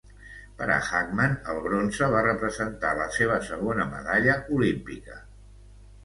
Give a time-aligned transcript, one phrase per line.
[0.59, 5.19] Per a Hagman, el bronze va representar la seva segona medalla olímpica.